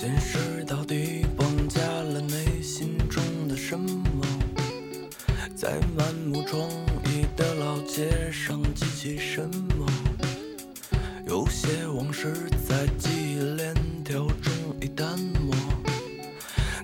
[0.00, 4.24] 现实到底绑架了内心中的什么？
[5.56, 6.60] 在满目疮
[7.02, 9.42] 痍的老街上记起什
[9.76, 9.84] 么？
[11.26, 12.32] 有些往事
[12.64, 13.74] 在记忆链
[14.04, 15.52] 条中已淡漠，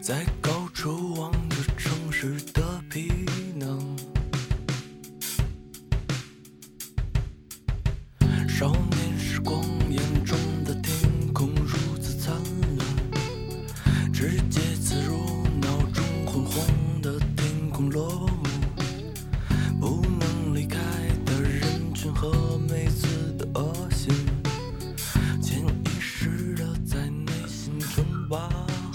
[0.02, 3.12] 在高处望着城市的皮
[3.54, 3.96] 囊。
[8.48, 8.93] 少年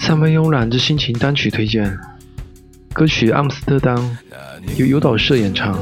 [0.09, 1.95] 三分慵懒之心情单曲推荐，
[2.93, 3.95] 歌曲《阿姆斯特丹》
[4.75, 5.77] 由诱导社演唱。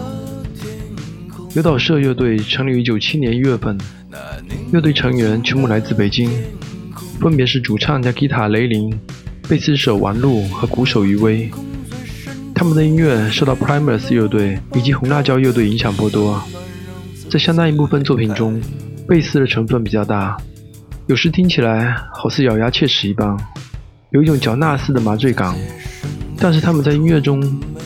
[1.55, 3.77] 诱导社乐队成立于九七年一月份，
[4.73, 6.29] 乐队成员全部来自北京，
[7.21, 8.99] 分别是主唱加吉他雷凌、
[9.47, 11.49] 贝斯手王璐和鼓手余威。
[12.53, 16.43] 他们的音乐受到 Primus 乐队以及红辣椒乐队影响颇多，
[17.29, 18.61] 在相当一部分作品中，
[19.07, 20.35] 贝斯的成分比较大，
[21.05, 23.37] 有时听起来好似咬牙切齿一般，
[24.11, 25.55] 有一种嚼纳斯的麻醉感。
[26.39, 27.41] 但是他们在音乐中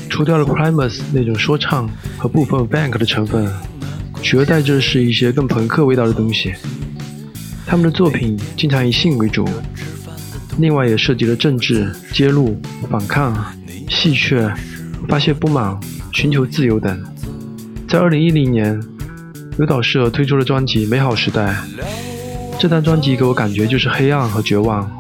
[0.10, 3.50] 除掉了 Primus 那种说唱和部分 Bank 的成分，
[4.22, 6.54] 取而代之是一些更朋克味道的东西。
[7.66, 9.48] 他们的作品经常以性为主，
[10.58, 13.34] 另外也涉及了政治、揭露、反抗、
[13.88, 14.54] 戏谑、
[15.08, 15.80] 发泄不满、
[16.12, 17.02] 寻求自由等。
[17.88, 18.84] 在2010年，
[19.58, 21.54] 有导社推出了专辑《美好时代》，
[22.60, 24.92] 这张专辑给我感觉就是黑暗和绝望。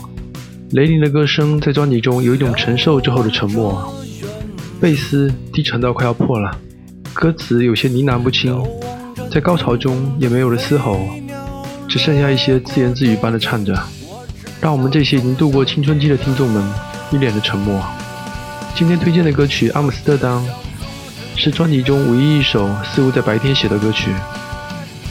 [0.71, 3.93] 雷凌的歌声在专辑中有一种承受之后的沉默，
[4.79, 6.49] 贝斯低沉到快要破了，
[7.13, 8.57] 歌词有些呢喃不清，
[9.29, 10.97] 在高潮中也没有了嘶吼，
[11.89, 13.77] 只剩下一些自言自语般的唱着，
[14.61, 16.63] 让我们这些已经度过青春期的听众们
[17.11, 17.83] 一脸的沉默。
[18.73, 20.31] 今天推荐的歌曲《阿姆斯特丹》
[21.35, 24.09] 是专辑中唯一一首似乎在白天写的歌曲，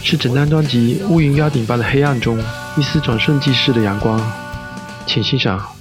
[0.02, 2.38] 是整张专辑乌云压顶般的黑暗中
[2.78, 4.18] 一丝转瞬即逝的阳光。
[5.10, 5.79] 请欣赏。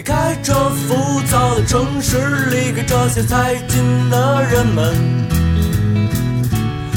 [0.00, 2.16] 离开这浮躁的城市，
[2.48, 4.94] 离开这些财经的人们，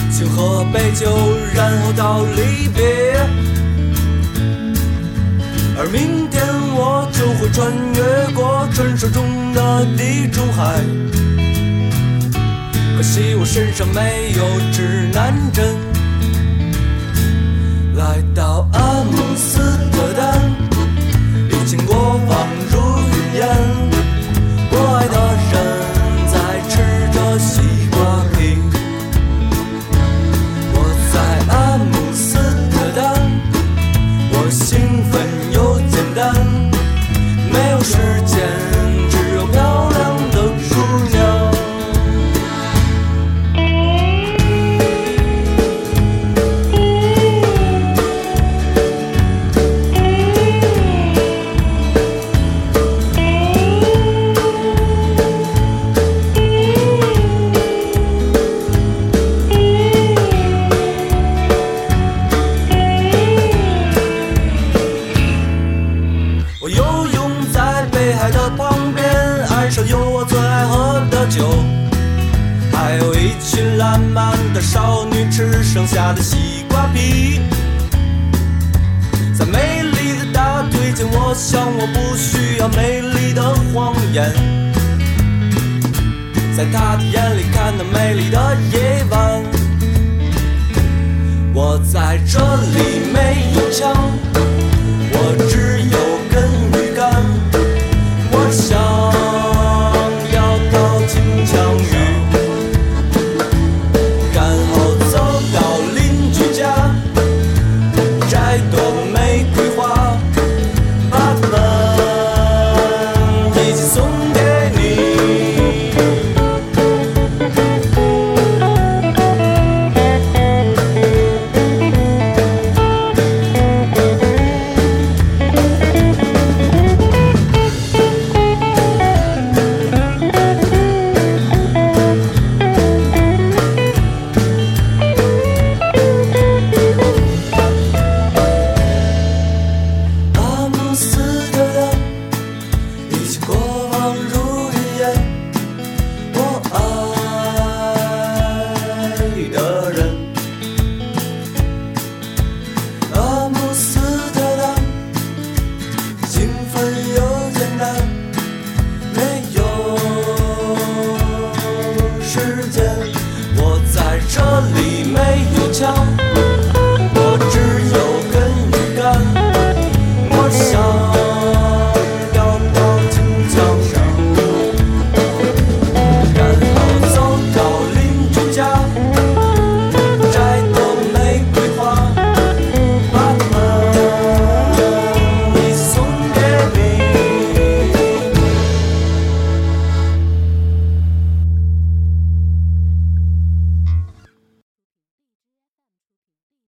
[0.10, 1.14] 请喝杯酒，
[1.54, 3.14] 然后到离别。
[5.78, 6.48] 而明天
[6.78, 10.80] 我就会穿越过传说中的地中海，
[12.96, 15.76] 可惜我身上没有指南针。
[17.96, 18.66] 来到
[72.94, 77.42] 还有一群烂漫的少女吃剩下的西瓜皮。
[79.34, 83.42] 在美丽的大腿间，我想我不需要美丽的
[83.74, 84.32] 谎言。
[86.56, 89.42] 在她的眼里看到美丽的夜晚，
[91.52, 93.92] 我在这里没有枪。